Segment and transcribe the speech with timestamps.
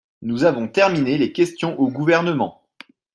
[0.23, 2.59] Nous avons terminé les questions au Gouvernement.